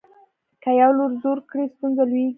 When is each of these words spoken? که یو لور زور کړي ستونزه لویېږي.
که 0.61 0.69
یو 0.81 0.91
لور 0.97 1.11
زور 1.21 1.37
کړي 1.49 1.65
ستونزه 1.73 2.03
لویېږي. 2.09 2.29